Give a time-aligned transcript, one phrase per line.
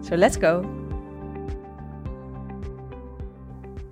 [0.00, 0.62] So let's go!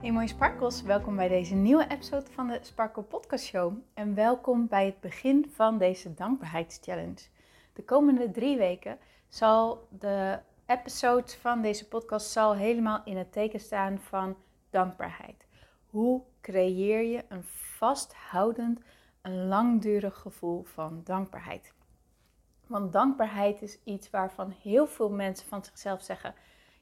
[0.01, 3.73] Hey mooie sparkles, welkom bij deze nieuwe episode van de Sparkle Podcast Show.
[3.95, 7.29] En welkom bij het begin van deze dankbaarheidschallenge.
[7.73, 8.99] De komende drie weken
[9.29, 14.37] zal de episode van deze podcast zal helemaal in het teken staan van
[14.71, 15.47] dankbaarheid.
[15.87, 17.45] Hoe creëer je een
[17.77, 18.81] vasthoudend,
[19.23, 21.75] een langdurig gevoel van dankbaarheid?
[22.67, 26.35] Want dankbaarheid is iets waarvan heel veel mensen van zichzelf zeggen: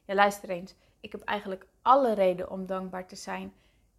[0.05, 3.53] Ja, luister eens, ik heb eigenlijk alle reden om dankbaar te zijn.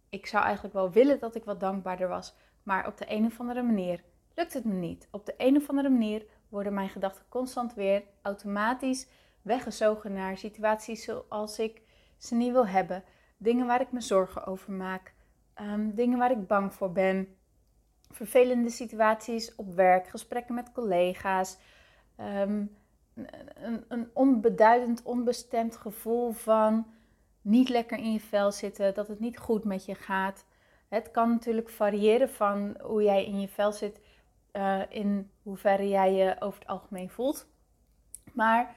[0.09, 3.39] Ik zou eigenlijk wel willen dat ik wat dankbaarder was, maar op de een of
[3.39, 4.03] andere manier
[4.35, 5.07] lukt het me niet.
[5.11, 9.07] Op de een of andere manier worden mijn gedachten constant weer automatisch
[9.41, 11.81] weggezogen naar situaties zoals ik
[12.17, 13.03] ze niet wil hebben.
[13.37, 15.13] Dingen waar ik me zorgen over maak.
[15.53, 17.35] Ehm, dingen waar ik bang voor ben.
[18.11, 21.57] Vervelende situaties op werk, gesprekken met collega's.
[22.17, 22.65] Ehm,
[23.87, 26.87] een, onbeduidend, onbestemd gevoel van
[27.41, 30.45] niet lekker in je vel zitten, dat het niet goed met je gaat.
[30.87, 34.01] Het kan natuurlijk variëren van hoe jij in je vel zit,
[34.53, 37.47] uh, in hoeverre jij je over het algemeen voelt.
[38.33, 38.75] Maar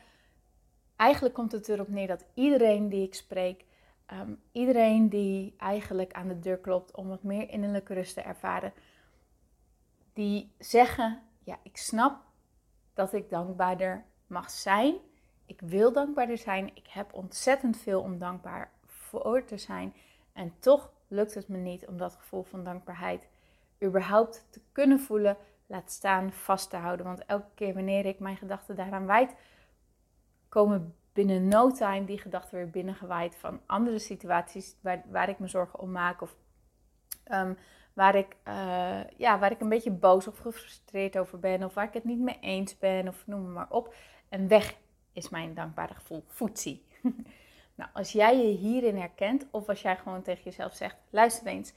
[0.97, 3.65] eigenlijk komt het erop neer dat iedereen die ik spreek,
[4.07, 8.73] ehm, iedereen die eigenlijk aan de deur klopt om wat meer innerlijke rust te ervaren,
[10.13, 12.30] die zeggen: Ja, ik snap
[13.01, 14.97] dat ik dankbaarder mag zijn.
[15.47, 16.71] Ik wil dankbaarder zijn.
[16.75, 19.95] Ik heb ontzettend veel om dankbaar voor te zijn.
[20.33, 23.29] En toch lukt het me niet om dat gevoel van dankbaarheid
[23.85, 25.37] überhaupt te kunnen voelen,
[25.67, 27.07] laat staan vast te houden.
[27.07, 29.35] Want elke keer wanneer ik mijn gedachten daaraan wijd,
[30.49, 35.49] komen binnen no time die gedachten weer binnengewaaid van andere situaties waar, waar ik me
[35.49, 36.21] zorgen om maak.
[36.21, 36.37] Of
[37.33, 37.57] um,
[38.01, 41.65] waar ik, uh, ja, waar ik een beetje boos of gefrustreerd over ben.
[41.65, 43.09] Of waar ik het niet mee eens ben.
[43.09, 43.95] Of noem maar op.
[44.29, 44.77] En weg
[45.13, 46.25] is mijn dankbare gevoel.
[46.27, 46.87] Foetsie.
[47.79, 49.47] nou, als jij je hierin herkent.
[49.51, 50.97] Of als jij gewoon tegen jezelf zegt.
[51.11, 51.73] Luister eens.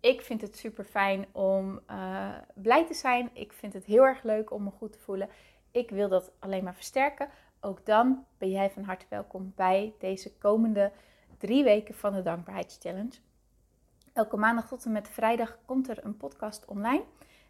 [0.00, 3.30] Ik vind het super fijn om uh, blij te zijn.
[3.32, 5.28] Ik vind het heel erg leuk om me goed te voelen.
[5.70, 7.28] Ik wil dat alleen maar versterken.
[7.60, 10.92] Ook dan ben jij van harte welkom bij deze komende
[11.38, 13.20] drie weken van de Dankbaarheidschallenge.
[14.12, 17.04] Elke maandag tot en met vrijdag komt er een podcast online.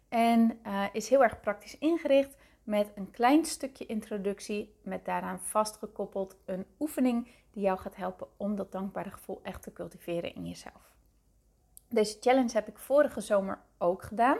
[0.09, 4.75] En uh, is heel erg praktisch ingericht met een klein stukje introductie.
[4.81, 9.73] Met daaraan vastgekoppeld een oefening die jou gaat helpen om dat dankbare gevoel echt te
[9.73, 10.91] cultiveren in jezelf.
[11.89, 14.37] Deze challenge heb ik vorige zomer ook gedaan.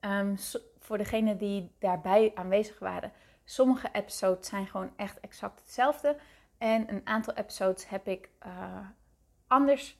[0.00, 0.36] Um,
[0.78, 3.12] voor degenen die daarbij aanwezig waren,
[3.44, 6.16] sommige episodes zijn gewoon echt exact hetzelfde.
[6.58, 8.78] En een aantal episodes heb ik uh,
[9.46, 9.98] anders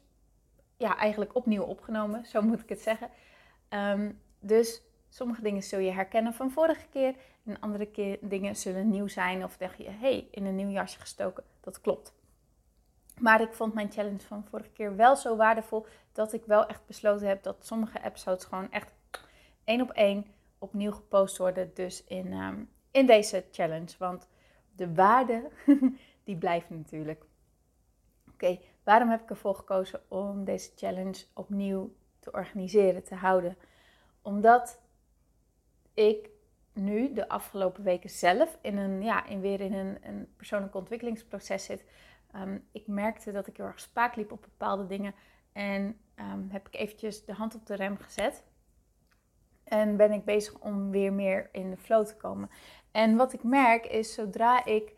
[0.76, 3.10] ja, eigenlijk opnieuw opgenomen, zo moet ik het zeggen.
[3.68, 7.14] Um, dus sommige dingen zul je herkennen van vorige keer.
[7.44, 9.44] En andere keer, dingen zullen nieuw zijn.
[9.44, 11.44] Of denk je, hey, in een nieuw jasje gestoken.
[11.60, 12.12] Dat klopt.
[13.18, 15.86] Maar ik vond mijn challenge van vorige keer wel zo waardevol.
[16.12, 18.92] Dat ik wel echt besloten heb dat sommige episodes gewoon echt
[19.64, 20.26] één op één
[20.58, 21.70] opnieuw gepost worden.
[21.74, 23.94] Dus in, um, in deze challenge.
[23.98, 24.28] Want
[24.76, 25.50] de waarde,
[26.24, 27.24] die blijft natuurlijk.
[28.84, 33.56] Waarom heb ik ervoor gekozen om deze challenge opnieuw te organiseren, te houden?
[34.22, 34.82] Omdat
[35.94, 36.28] ik
[36.72, 41.64] nu de afgelopen weken zelf in een, ja, in weer in een, een persoonlijk ontwikkelingsproces
[41.64, 41.84] zit.
[42.36, 45.14] Um, ik merkte dat ik heel erg spaak liep op bepaalde dingen.
[45.52, 48.44] En um, heb ik eventjes de hand op de rem gezet.
[49.64, 52.50] En ben ik bezig om weer meer in de flow te komen.
[52.90, 54.94] En wat ik merk is, zodra ik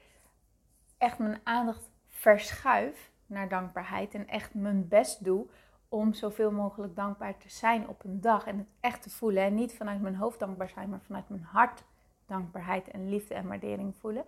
[0.98, 5.46] echt mijn aandacht verschuif naar dankbaarheid en echt mijn best doe
[5.88, 9.42] om zoveel mogelijk dankbaar te zijn op een dag en het echt te voelen.
[9.42, 11.84] En niet vanuit mijn hoofd dankbaar zijn, maar vanuit mijn hart
[12.26, 14.24] dankbaarheid en liefde en waardering voelen.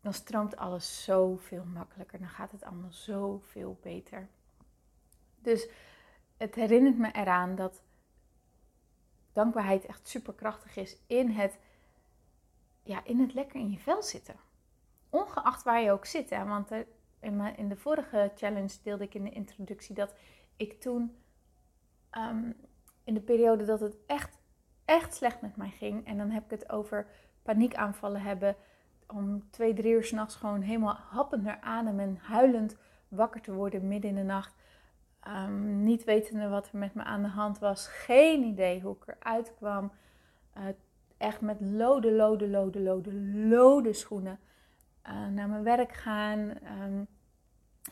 [0.00, 2.18] Dan stroomt alles zoveel makkelijker.
[2.18, 4.28] Dan gaat het allemaal zoveel beter.
[5.38, 5.68] Dus
[6.36, 7.82] het herinnert me eraan dat
[9.32, 11.58] dankbaarheid echt superkrachtig is in het,
[12.82, 14.36] ja, in het lekker in je vel zitten.
[15.10, 16.30] Ongeacht waar je ook zit.
[16.30, 16.44] Hè?
[16.44, 16.70] Want
[17.56, 20.14] in, de vorige challenge deelde ik in de introductie dat
[20.56, 21.16] ik toen
[22.18, 22.56] um,
[23.04, 24.38] in de periode dat het echt,
[24.84, 26.06] echt slecht met mij ging.
[26.06, 27.06] En dan heb ik het over
[27.42, 28.56] paniekaanvallen hebben.
[29.06, 32.76] om twee, drie uur s'nachts gewoon helemaal happend naar adem en huilend
[33.08, 34.54] wakker te worden midden in de nacht.
[35.28, 37.86] Um, niet wetende wat er met me aan de hand was.
[37.86, 39.92] Geen idee hoe ik eruit kwam.
[40.56, 40.62] Uh,
[41.16, 43.14] echt met lode, lode, lode, lode,
[43.48, 44.38] lode schoenen.
[45.08, 46.38] Uh, naar mijn werk gaan.
[46.82, 47.06] Um,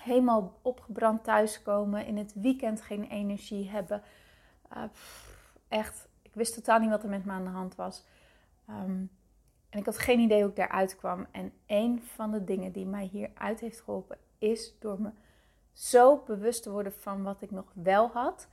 [0.04, 2.06] helemaal opgebrand thuiskomen.
[2.06, 4.02] In het weekend geen energie hebben.
[4.76, 4.82] Uh,
[5.68, 8.04] echt, ik wist totaal niet wat er met me aan de hand was.
[8.68, 9.10] Um,
[9.72, 11.26] en ik had geen idee hoe ik daaruit kwam.
[11.30, 15.10] En een van de dingen die mij hieruit heeft geholpen, is door me
[15.72, 18.48] zo bewust te worden van wat ik nog wel had.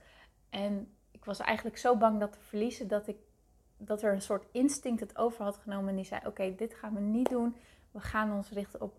[0.50, 3.16] En ik was eigenlijk zo bang dat te verliezen dat, ik,
[3.76, 5.88] dat er een soort instinct het over had genomen.
[5.88, 7.56] En die zei: Oké, dit gaan we niet doen.
[7.90, 8.98] We gaan ons richten op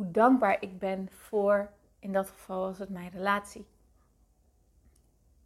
[0.00, 3.66] hoe dankbaar ik ben voor, in dat geval was het mijn relatie.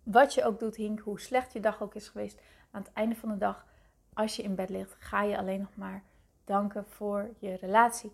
[0.03, 2.41] Wat je ook doet, Hink, hoe slecht je dag ook is geweest,
[2.71, 3.67] aan het einde van de dag
[4.13, 6.03] als je in bed ligt, ga je alleen nog maar
[6.45, 8.13] danken voor je relatie.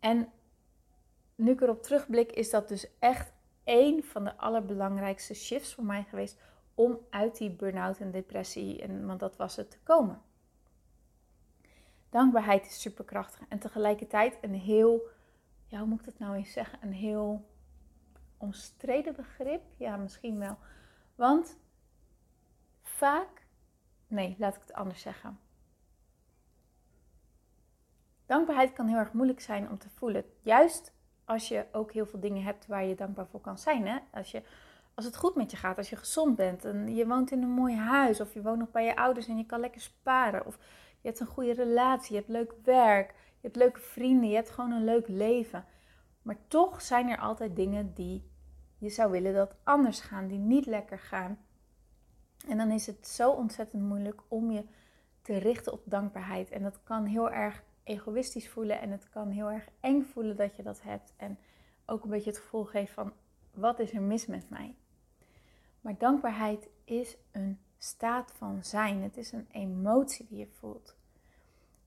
[0.00, 0.32] En
[1.34, 3.32] nu ik erop terugblik, is dat dus echt
[3.64, 6.40] één van de allerbelangrijkste shifts voor mij geweest
[6.74, 10.22] om uit die burn-out en depressie, en, want dat was het, te komen.
[12.10, 15.16] Dankbaarheid is superkrachtig en tegelijkertijd een heel,
[15.68, 17.48] ja, hoe moet ik dat nou eens zeggen, een heel
[18.36, 19.62] omstreden begrip.
[19.76, 20.56] Ja, misschien wel.
[21.14, 21.58] Want
[22.82, 23.46] vaak
[24.08, 25.38] Nee, laat ik het anders zeggen.
[28.26, 30.24] Dankbaarheid kan heel erg moeilijk zijn om te voelen.
[30.42, 30.92] Juist
[31.24, 33.86] als je ook heel veel dingen hebt waar je dankbaar voor kan zijn.
[33.86, 33.98] Hè?
[34.12, 34.42] Als, je,
[34.94, 37.50] als het goed met je gaat, als je gezond bent en je woont in een
[37.50, 40.46] mooi huis of je woont nog bij je ouders en je kan lekker sparen.
[40.46, 40.58] Of
[41.00, 44.50] je hebt een goede relatie, je hebt leuk werk, je hebt leuke vrienden, je hebt
[44.50, 45.64] gewoon een leuk leven.
[46.22, 48.30] Maar toch zijn er altijd dingen die
[48.78, 51.38] je zou willen dat anders gaan, die niet lekker gaan.
[52.48, 54.64] En dan is het zo ontzettend moeilijk om je
[55.22, 56.50] te richten op dankbaarheid.
[56.50, 60.56] En dat kan heel erg egoïstisch voelen en het kan heel erg eng voelen dat
[60.56, 61.14] je dat hebt.
[61.16, 61.38] En
[61.86, 63.12] ook een beetje het gevoel geeft van
[63.54, 64.76] wat is er mis met mij?
[65.80, 69.02] Maar dankbaarheid is een staat van zijn.
[69.02, 70.96] Het is een emotie die je voelt.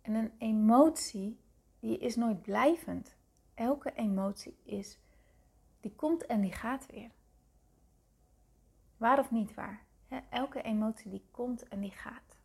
[0.01, 1.39] En een emotie
[1.81, 3.15] die is nooit blijvend.
[3.53, 4.99] Elke emotie is,
[5.79, 7.11] die komt en die gaat weer.
[8.97, 9.89] Waar of niet waar?
[10.29, 12.37] elke emotie die komt en die gaat.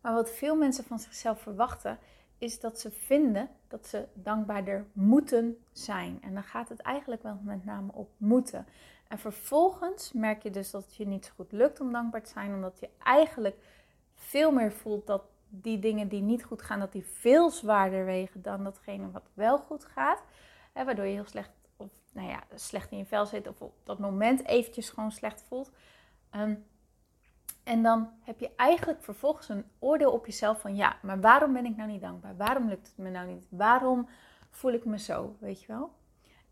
[0.00, 1.98] Maar wat veel mensen van zichzelf verwachten,
[2.38, 6.22] is dat ze vinden dat ze dankbaarder moeten zijn.
[6.22, 8.66] En dan gaat het eigenlijk wel met name op moeten.
[9.08, 12.30] En vervolgens merk je dus dat het je niet zo goed lukt om dankbaar te
[12.30, 13.56] zijn, omdat je eigenlijk
[14.14, 15.22] veel meer voelt dat
[15.60, 19.58] die dingen die niet goed gaan, dat die veel zwaarder wegen dan datgene wat wel
[19.58, 20.22] goed gaat.
[20.72, 21.50] Waardoor je heel slecht
[22.14, 25.70] nou ja, slecht in je vel zit of op dat moment eventjes gewoon slecht voelt.
[26.30, 26.54] Ehm,
[27.62, 31.64] en dan heb je eigenlijk vervolgens een oordeel op jezelf van ja, maar waarom ben
[31.64, 32.36] ik nou niet dankbaar?
[32.36, 33.46] Waarom lukt het me nou niet?
[33.50, 34.08] Waarom
[34.50, 35.36] voel ik me zo?
[35.38, 35.92] Weet je wel?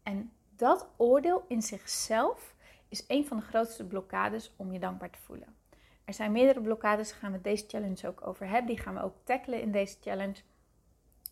[0.03, 2.55] En dat oordeel in zichzelf
[2.89, 5.57] is een van de grootste blokkades om je dankbaar te voelen.
[6.05, 8.67] Er zijn meerdere blokkades, daar gaan we deze challenge ook over hebben.
[8.67, 10.43] Die gaan we ook tackelen in deze challenge.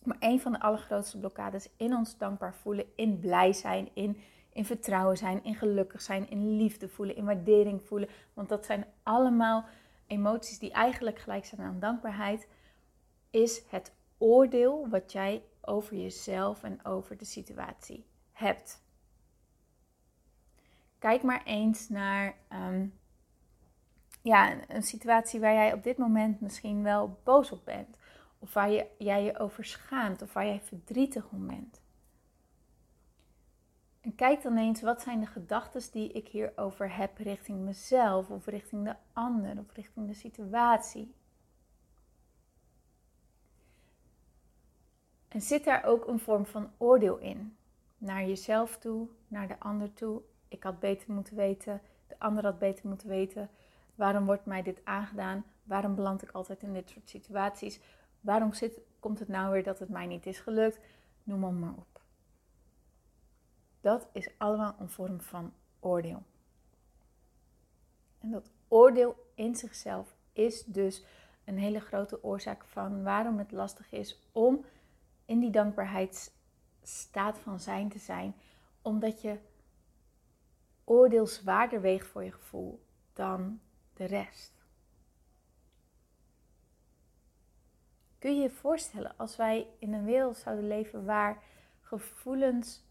[0.05, 4.20] Maar een van de allergrootste blokkades in ons dankbaar voelen, in blij zijn, in,
[4.52, 8.08] in vertrouwen zijn, in gelukkig zijn, in liefde voelen, in waardering voelen.
[8.34, 9.64] Want dat zijn allemaal
[10.06, 12.49] emoties die eigenlijk gelijk zijn aan dankbaarheid.
[13.31, 18.83] Is het oordeel wat jij over jezelf en over de situatie hebt.
[20.99, 22.87] Kijk maar eens naar ehm,
[24.23, 27.97] ja, een situatie waar jij op dit moment misschien wel boos op bent.
[28.39, 31.81] Of waar je, jij je over schaamt of waar jij verdrietig om bent.
[34.00, 38.47] En kijk dan eens, wat zijn de gedachten die ik hierover heb richting mezelf of
[38.47, 41.15] richting de ander of richting de situatie.
[45.29, 47.57] En zit daar ook een vorm van oordeel in?
[47.99, 50.23] Naar jezelf toe, naar de ander toe.
[50.49, 53.50] Ik had beter moeten weten, de ander had beter moeten weten.
[54.00, 55.45] Waarom wordt mij dit aangedaan?
[55.62, 57.80] Waarom beland ik altijd in dit soort situaties?
[58.21, 60.80] Waarom zit, komt het nou weer dat het mij niet is gelukt?
[61.23, 62.00] Noem maar, maar op.
[63.80, 66.23] Dat is allemaal een vorm van oordeel.
[68.19, 71.04] En dat oordeel in zichzelf is dus
[71.45, 74.64] een hele grote oorzaak van waarom het lastig is om
[75.25, 78.35] in die dankbaarheidsstaat van zijn te zijn,
[78.83, 79.38] omdat je
[80.85, 83.61] oordeel zwaarder weegt voor je gevoel dan
[84.04, 84.52] rest.
[88.19, 91.42] Kun je je voorstellen als wij in een wereld zouden leven waar
[91.80, 92.83] gevoelens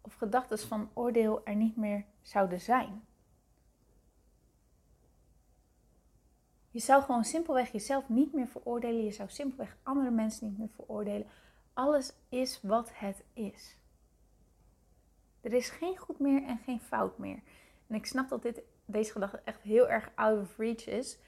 [0.00, 3.06] of gedachten van oordeel er niet meer zouden zijn?
[6.76, 9.04] Je zou gewoon simpelweg jezelf niet meer veroordelen.
[9.04, 11.26] Je zou simpelweg andere mensen niet meer veroordelen.
[11.72, 13.76] Alles is wat het is.
[15.40, 17.42] Er is geen goed meer en geen fout meer.
[17.86, 21.18] En ik snap dat dit, deze gedachte echt heel erg out of reach is.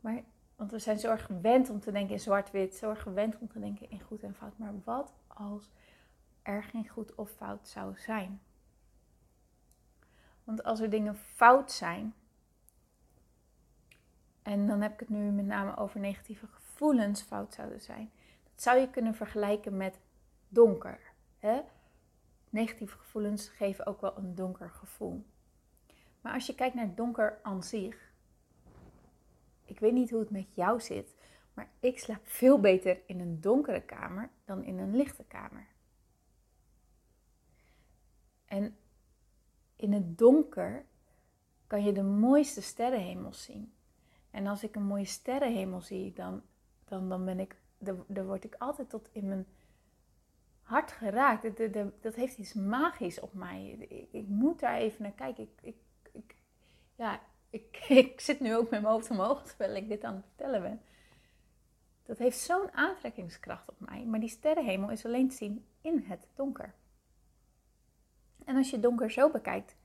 [0.00, 0.22] Maar,
[0.56, 2.74] want we zijn zo erg gewend om te denken in zwart-wit.
[2.74, 4.58] Zo erg gewend om te denken in goed en fout.
[4.58, 5.70] Maar wat als
[6.42, 8.40] er geen goed of fout zou zijn?
[10.44, 12.14] Want als er dingen fout zijn,
[14.42, 18.10] en dan heb ik het nu met name over negatieve gevoelens fout zouden zijn,
[18.42, 19.98] dat zou je kunnen vergelijken met
[20.48, 21.00] donker.
[21.38, 21.60] Hè?
[22.50, 25.24] Negatieve gevoelens geven ook wel een donker gevoel.
[26.20, 28.12] Maar als je kijkt naar donker aan zich,
[29.64, 31.14] ik weet niet hoe het met jou zit,
[31.54, 35.66] maar ik slaap veel beter in een donkere kamer dan in een lichte kamer.
[38.44, 38.76] En
[39.76, 40.84] in het donker
[41.66, 43.72] kan je de mooiste sterrenhemel zien.
[44.30, 46.42] En als ik een mooie sterrenhemel zie, dan,
[46.84, 49.46] dan, dan ben ik, dan, word ik altijd tot in mijn
[50.62, 51.42] hart geraakt.
[51.42, 53.70] Dat, dat, heeft iets magisch op mij.
[54.10, 55.48] Ik, moet daar even naar kijken.
[55.60, 55.76] Ik
[56.98, 60.24] ja, ik, ik zit nu ook met mijn hoofd omhoog terwijl ik dit aan het
[60.24, 60.82] vertellen ben.
[62.02, 64.04] Dat heeft zo'n aantrekkingskracht op mij.
[64.04, 66.74] Maar die sterrenhemel is alleen te zien in het donker.
[68.44, 69.76] En als je donker zo bekijkt,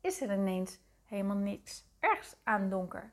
[0.00, 3.12] is er ineens helemaal niks ergs aan donker.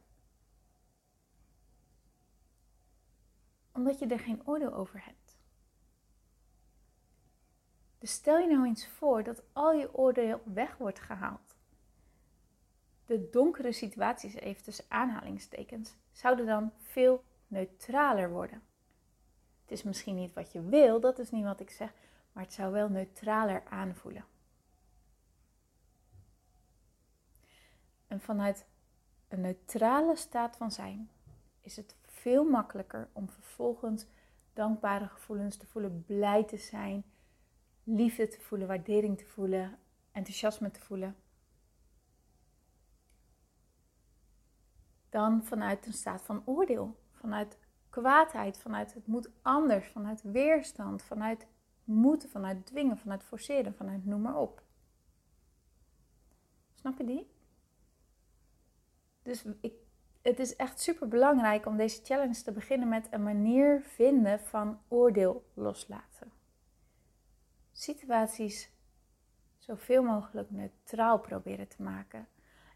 [3.71, 5.37] Omdat je er geen oordeel over hebt.
[7.97, 11.46] Dus stel je nou eens voor dat al je oordeel weg wordt gehaald.
[13.07, 18.61] De donkere situaties, even tussen aanhalingstekens, zouden dan veel neutraler worden.
[19.61, 21.93] Het is misschien niet wat je wil, dat is niet wat ik zeg,
[22.31, 24.25] maar het zou wel neutraler aanvoelen.
[28.07, 28.65] En vanuit
[29.27, 31.09] een neutrale staat van zijn
[31.61, 34.05] is het veel makkelijker om vervolgens
[34.53, 37.03] dankbare gevoelens te voelen, blij te zijn,
[37.83, 39.79] liefde te voelen, waardering te voelen,
[40.11, 41.15] enthousiasme te voelen.
[45.09, 47.57] Dan vanuit een staat van oordeel, vanuit
[47.89, 51.47] kwaadheid, vanuit het moet anders, vanuit weerstand, vanuit
[51.83, 54.61] moeten, vanuit dwingen, vanuit forceren, vanuit noem maar op.
[56.73, 57.31] Snap je die?
[59.21, 59.73] Dus ik,
[60.21, 64.79] het is echt super belangrijk om deze challenge te beginnen met een manier vinden van
[64.87, 66.31] oordeel loslaten.
[67.71, 68.71] Situaties
[69.57, 72.27] zoveel mogelijk neutraal proberen te maken.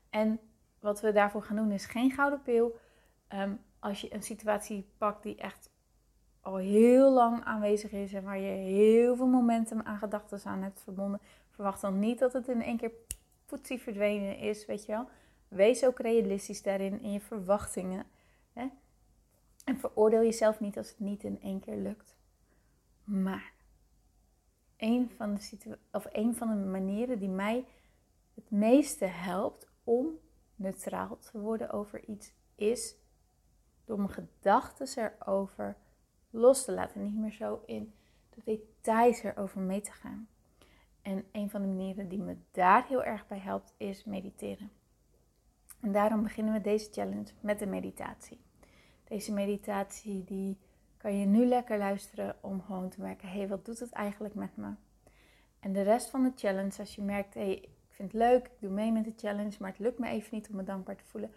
[0.09, 0.39] En
[0.81, 2.79] wat we daarvoor gaan doen is geen gouden pil.
[3.27, 5.69] Ehm, als je een situatie pakt die echt
[6.41, 10.81] al heel lang aanwezig is en waar je heel veel momentum aan gedachten aan hebt
[10.81, 12.91] verbonden, verwacht dan niet dat het in één keer
[13.45, 15.09] poetsie verdwenen is, weet je wel.
[15.47, 18.05] Wees ook realistisch daarin in je verwachtingen.
[18.53, 18.67] Hè?
[19.65, 22.15] En veroordeel jezelf niet als het niet in één keer lukt.
[23.03, 23.53] Maar
[24.77, 27.65] een van, de of een van de manieren die mij
[28.33, 30.19] het meeste helpt om
[30.61, 32.95] neutraal te worden over iets, is
[33.85, 35.77] door mijn gedachten erover
[36.29, 37.03] los te laten.
[37.03, 37.93] Niet meer zo in
[38.29, 40.27] de details erover mee te gaan.
[41.01, 44.71] En een van de manieren die me daar heel erg bij helpt, is mediteren.
[45.79, 48.41] En daarom beginnen we deze challenge met de meditatie.
[49.03, 50.57] Deze meditatie die
[50.97, 54.33] kan je nu lekker luisteren om gewoon te merken, hé, hey, wat doet het eigenlijk
[54.33, 54.73] met me?
[55.59, 57.69] En de rest van de challenge, als je merkt, hé, hey,
[58.01, 60.55] het leuk, ik doe mee met de challenge, maar het lukt me even niet om
[60.55, 61.31] me dankbaar te voelen,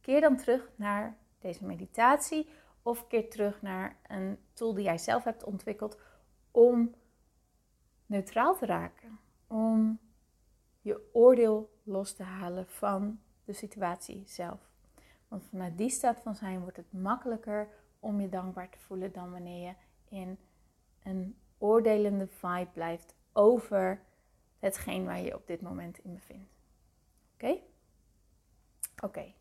[0.00, 2.48] keer dan terug naar deze meditatie
[2.82, 5.98] of keer terug naar een tool die jij zelf hebt ontwikkeld
[6.50, 6.94] om
[8.06, 9.98] neutraal te raken, om
[10.80, 14.70] je oordeel los te halen van de situatie zelf.
[15.28, 17.68] Want vanuit die staat van zijn wordt het makkelijker
[18.00, 19.74] om je dankbaar te voelen dan wanneer je
[20.16, 20.38] in
[21.02, 24.02] een oordelende vibe blijft over
[24.58, 26.50] hetgeen waar je op dit moment in bevindt.
[27.34, 27.58] Oké?
[29.04, 29.32] Oké.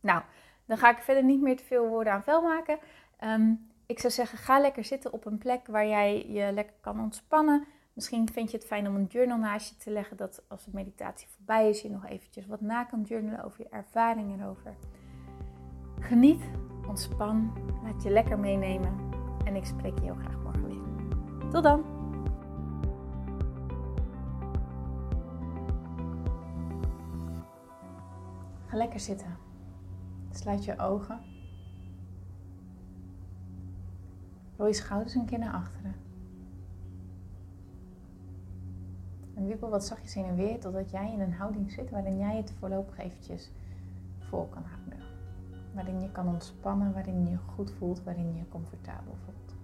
[0.00, 0.22] Nou,
[0.64, 2.78] dan ga ik verder niet meer te veel woorden aan vuil maken.
[3.18, 3.52] Ehm,
[3.86, 7.66] ik zou zeggen, ga lekker zitten op een plek waar jij je lekker kan ontspannen.
[7.92, 10.70] Misschien vind je het fijn om een journal naast je te leggen, dat als de
[10.74, 14.76] meditatie voorbij is, je nog eventjes wat na kan journalen over je ervaringen erover.
[16.00, 16.42] Geniet,
[16.88, 17.52] ontspan,
[17.84, 19.10] laat je lekker meenemen
[19.44, 21.50] en ik spreek je heel graag morgen weer.
[21.50, 21.97] Tot dan!
[28.68, 29.36] Ga lekker zitten.
[30.30, 31.20] Sluit je ogen.
[34.56, 35.94] Rol je schouders een keer naar achteren.
[39.34, 42.36] En wiebel wat zachtjes heen en weer totdat jij in een houding zit waarin jij
[42.36, 43.50] het voorlopig eventjes
[44.18, 45.06] vol kan houden.
[45.74, 49.54] waarin je kan ontspannen, waarin je je goed voelt, waarin je je comfortabel voelt.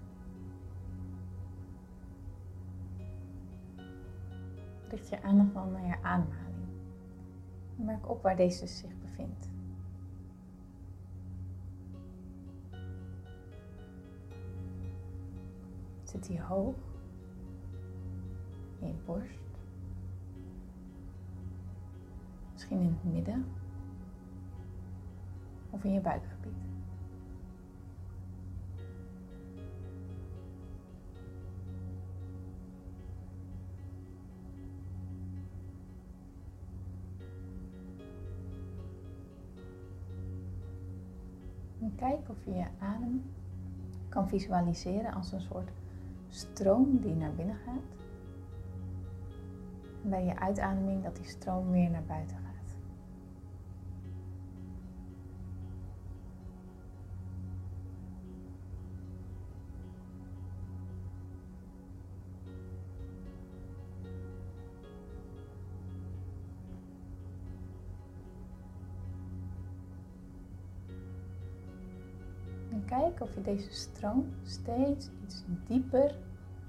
[4.89, 6.44] Richt je aandacht dan naar je ademhaling.
[7.77, 9.49] Merk op waar deze zich bevindt.
[16.03, 16.75] Zit hij hoog
[18.81, 19.39] in je borst?
[22.53, 23.45] Misschien in het midden
[25.71, 26.34] of in je buikgebied.
[42.29, 43.23] Of je je adem
[44.09, 45.71] kan visualiseren als een soort
[46.29, 47.97] stroom die naar binnen gaat.
[50.03, 52.44] En bij je uitademing dat die stroom weer naar buiten gaat.
[72.85, 76.15] En kijk of je deze stroom steeds iets dieper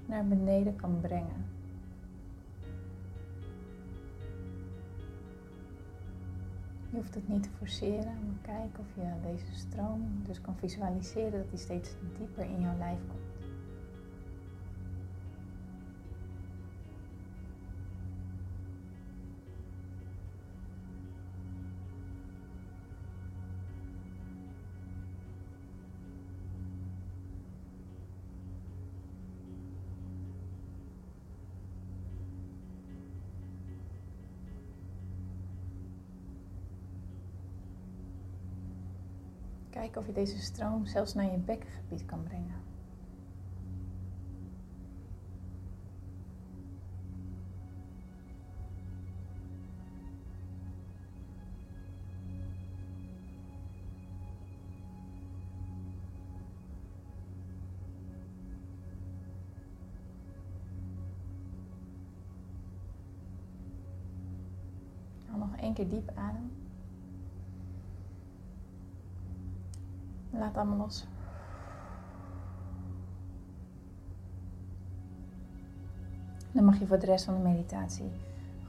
[0.06, 1.44] naar beneden kan brengen.
[6.90, 11.32] Je hoeft het niet te forceren, maar kijk of je deze stroom dus kan visualiseren
[11.32, 13.25] dat die steeds dieper in jouw lijf komt.
[39.96, 42.54] Of je deze stroom zelfs naar je bekkengebied kan brengen.
[65.36, 66.65] Nog één keer diep adem.
[70.46, 71.06] Laat allemaal los.
[76.52, 78.10] Dan mag je voor de rest van de meditatie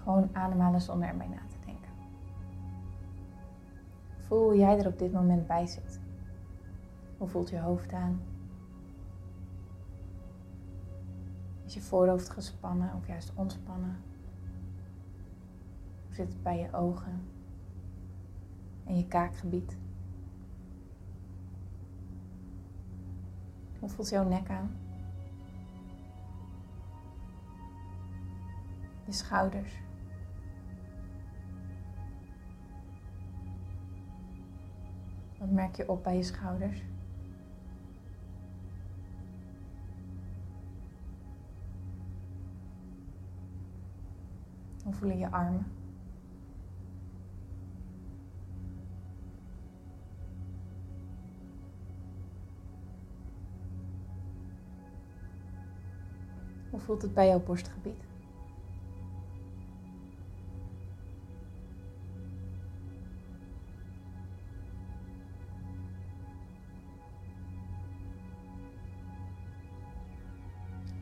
[0.03, 1.91] gewoon ademhalen zonder ermee na te denken.
[4.17, 5.99] Voel hoe jij er op dit moment bij zit.
[7.17, 8.21] Hoe voelt je hoofd aan?
[11.65, 13.97] Is je voorhoofd gespannen of juist ontspannen?
[16.05, 17.21] Hoe zit het bij je ogen
[18.83, 19.77] en je kaakgebied?
[23.79, 24.77] Hoe voelt jouw nek aan?
[29.05, 29.73] Je schouders.
[35.39, 36.83] Wat merk je op bij je schouders?
[44.83, 45.76] Hoe voelen je armen?
[56.77, 58.03] Hoe voelt het bij jouw borstgebied?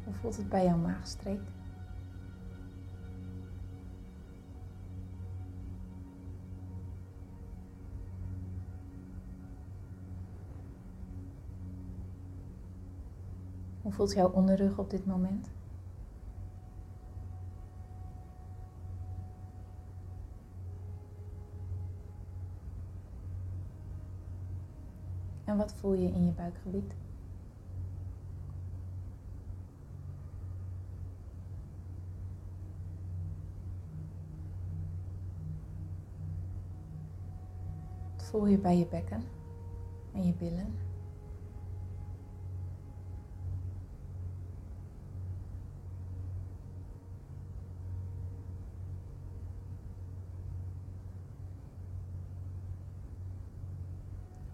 [0.04, 1.40] Hoe voelt het bij jouw maagstreek?
[13.82, 15.50] Hoe voelt jouw onderrug op dit moment?
[25.46, 26.94] En wat voel je in je buikgebied?
[38.16, 39.24] Wat voel je bij je bekken
[40.14, 40.74] en je billen?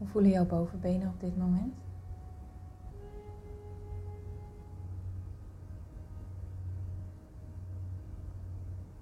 [0.02, 1.74] Hoe voelen jouw bovenbenen op dit moment?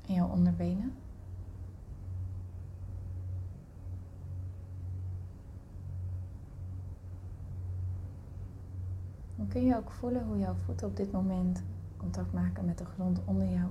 [0.07, 0.93] En jouw onderbenen?
[9.35, 11.63] Dan kun je ook voelen hoe jouw voeten op dit moment
[11.97, 13.69] contact maken met de grond onder jou.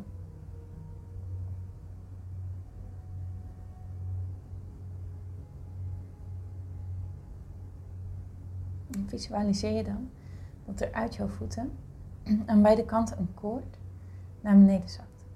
[9.09, 10.11] Visualiseer je dan
[10.65, 11.73] dat er uit jouw voeten
[12.47, 13.79] aan beide kanten een koord
[14.41, 15.27] naar beneden zakt.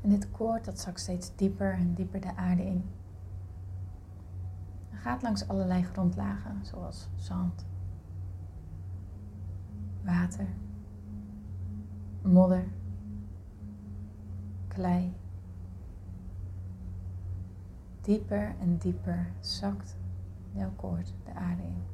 [0.00, 2.84] En dit koord dat zakt steeds dieper en dieper de aarde in.
[4.90, 7.66] En gaat langs allerlei grondlagen, zoals zand,
[10.04, 10.46] water,
[12.22, 12.64] modder,
[14.68, 15.14] klei.
[18.00, 19.96] Dieper en dieper zakt
[20.52, 21.91] jouw koord de aarde in.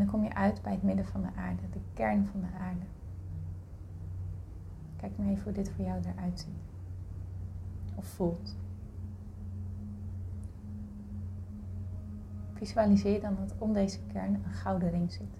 [0.00, 2.84] Dan kom je uit bij het midden van de aarde, de kern van de aarde.
[4.96, 6.62] Kijk maar even hoe dit voor jou eruit ziet.
[7.94, 8.56] Of voelt.
[12.52, 15.38] Visualiseer dan dat om deze kern een gouden ring zit.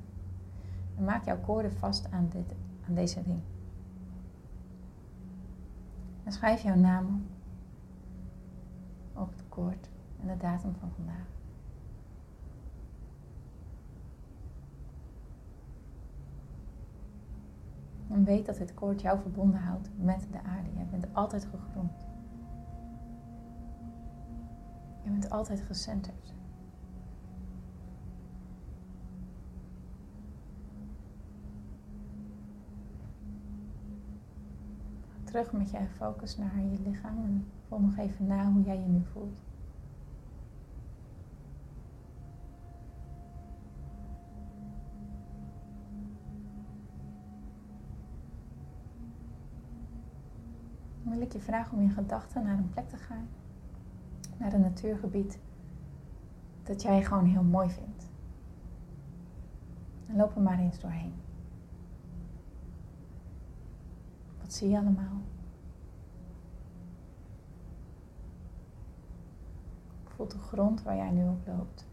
[0.96, 2.54] En maak jouw koorden vast aan, dit,
[2.88, 3.40] aan deze ring.
[6.24, 7.26] En schrijf jouw naam
[9.14, 9.88] op het koord
[10.20, 11.39] en de datum van vandaag.
[18.10, 20.68] En weet dat dit koord jou verbonden houdt met de aarde.
[20.78, 22.06] Je bent altijd gegrond.
[25.02, 26.34] Je bent altijd gecenterd.
[35.24, 38.88] Terug met je focus naar je lichaam en voel nog even na hoe jij je
[38.88, 39.42] nu voelt.
[51.20, 53.28] Wil ik je vragen om in gedachten naar een plek te gaan.
[54.36, 55.38] Naar een natuurgebied
[56.62, 58.10] dat jij gewoon heel mooi vindt.
[60.06, 61.14] En loop er maar eens doorheen.
[64.40, 65.20] Wat zie je allemaal?
[70.04, 71.86] Voel de grond waar jij nu op loopt.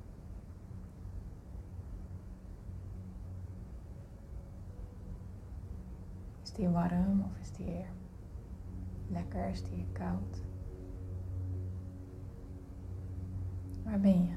[6.43, 7.85] Is die warm of is die
[9.09, 9.49] lekker?
[9.49, 10.41] Is die koud?
[13.83, 14.35] Waar ben je?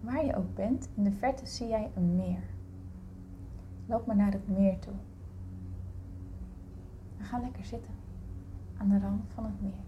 [0.00, 2.42] Waar je ook bent, in de verte zie jij een meer.
[3.86, 4.94] Loop maar naar het meer toe.
[7.18, 7.94] En ga lekker zitten
[8.76, 9.84] aan de rand van het meer.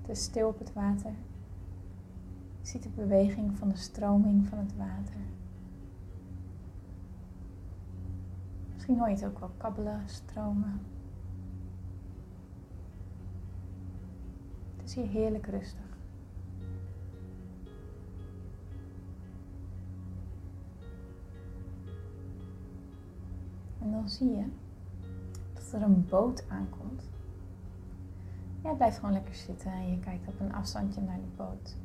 [0.00, 1.12] Het is stil op het water.
[2.64, 5.20] Je ziet de beweging van de stroming van het water.
[8.72, 10.80] Misschien hoor je het ook wel kabbelen, stromen.
[14.76, 15.98] Het is hier heerlijk rustig.
[23.80, 24.44] En dan zie je
[25.54, 27.02] dat er een boot aankomt.
[28.62, 31.76] Jij blijft gewoon lekker zitten en je kijkt op een afstandje naar de boot.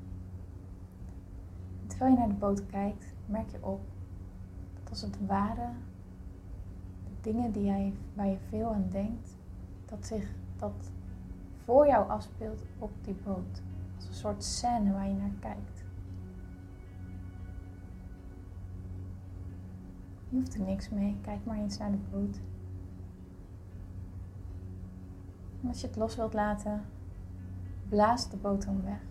[2.00, 3.82] Terwijl je naar de boot kijkt, merk je op
[4.74, 5.70] dat als het ware
[7.04, 9.38] de dingen die jij, waar je veel aan denkt,
[9.86, 10.92] dat zich dat
[11.64, 13.62] voor jou afspeelt op die boot.
[13.96, 15.84] Als een soort scène waar je naar kijkt.
[20.30, 21.18] Je hoeft er niks mee.
[21.22, 22.40] Kijk maar eens naar de boot.
[25.62, 26.86] En als je het los wilt laten,
[27.90, 29.02] blaas de boot dan weg.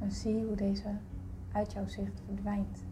[0.00, 0.88] En zie hoe deze
[1.52, 2.84] uit jouw zicht verdwijnt.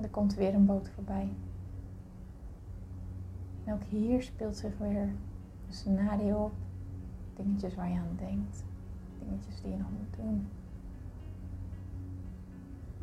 [0.00, 1.28] Er komt weer een boot voorbij.
[3.64, 5.18] En ook hier speelt zich weer een
[5.68, 6.52] scenario op.
[7.36, 8.64] Dingetjes waar je aan denkt
[9.28, 10.46] dingetjes die je nog moet doen.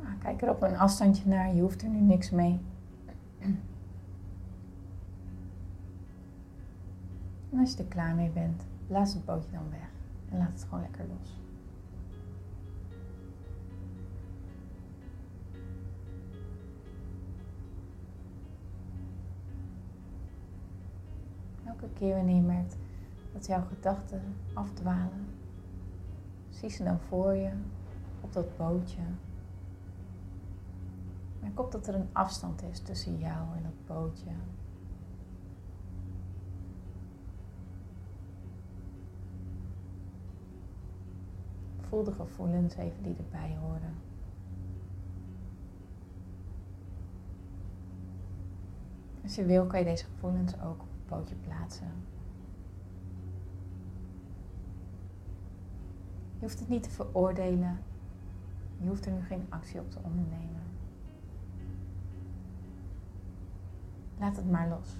[0.02, 2.60] Nou, kijk er op een afstandje naar, je hoeft er nu niks mee.
[7.52, 9.90] En als je er klaar mee bent, blaas het bootje dan weg
[10.30, 11.40] en laat het gewoon lekker los.
[21.66, 22.78] Elke keer wanneer je merkt
[23.34, 24.22] dat jouw gedachten
[24.54, 25.28] afdwalen,
[26.62, 27.52] Zie ze dan voor je
[28.22, 29.02] op dat bootje.
[31.40, 34.32] Merk op dat er een afstand is tussen jou en dat bootje.
[41.92, 43.96] voel de gevoelens even die erbij horen.
[49.24, 51.92] Als je wil, kan je deze gevoelens ook op een pootje plaatsen.
[56.34, 57.80] Je hoeft het niet te veroordelen.
[58.78, 60.62] Je hoeft er nu geen actie op te ondernemen.
[64.20, 64.98] Laat het maar los.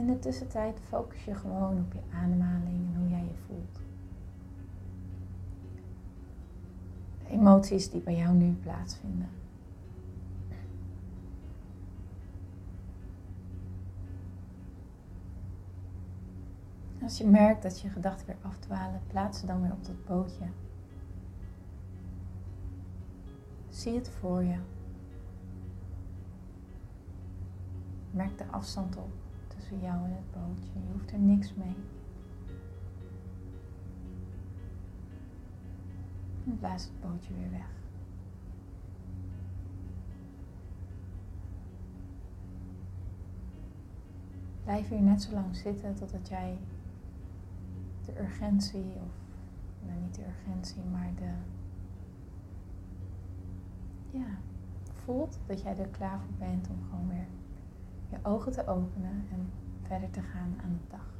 [0.00, 3.78] In de tussentijd focus je gewoon op je ademhaling en hoe jij je voelt.
[7.18, 9.28] De emoties die bij jou nu plaatsvinden.
[17.02, 20.46] Als je merkt dat je gedachten weer afdwalen, plaats ze dan weer op dat bootje.
[23.68, 24.56] Zie het voor je.
[28.10, 29.10] Merk de afstand op
[29.78, 30.72] jou en het bootje.
[30.72, 31.76] Je hoeft er niks mee.
[36.46, 37.68] En blaas het bootje weer weg.
[44.64, 46.58] Blijf hier net zo lang zitten totdat jij
[48.04, 49.12] de urgentie, of
[49.86, 51.32] nou niet de urgentie, maar de.
[54.18, 54.38] Ja,
[54.92, 57.26] voelt dat jij er klaar voor bent om gewoon weer
[58.10, 61.19] je ogen te openen en verder te gaan aan de dag.